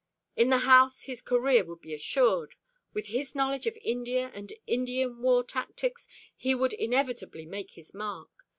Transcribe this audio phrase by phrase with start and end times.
[0.35, 2.55] In the House his career would be assured.
[2.91, 8.31] With his knowledge of India and Indian war tactics, he would inevitably make his mark.